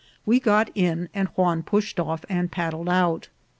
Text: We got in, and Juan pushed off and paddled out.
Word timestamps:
We 0.25 0.39
got 0.39 0.71
in, 0.73 1.09
and 1.13 1.27
Juan 1.37 1.61
pushed 1.61 1.99
off 1.99 2.25
and 2.27 2.51
paddled 2.51 2.89
out. 2.89 3.27